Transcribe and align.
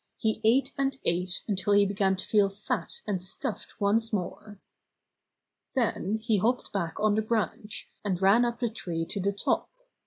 He 0.17 0.41
ate 0.43 0.73
and 0.79 0.97
ate 1.05 1.43
until 1.47 1.73
he 1.73 1.85
began 1.85 2.15
to 2.15 2.25
feel 2.25 2.49
fat 2.49 3.01
and 3.05 3.21
stuffed 3.21 3.79
once 3.79 4.11
more. 4.11 4.59
Then 5.75 6.17
he 6.23 6.37
hopped 6.37 6.73
back 6.73 6.99
on 6.99 7.13
the 7.13 7.21
branch, 7.21 7.91
and 8.03 8.19
ran 8.19 8.43
up 8.43 8.61
the 8.61 8.69
tree 8.71 9.05
to 9.05 9.19
the 9.21 9.31
top. 9.31 9.69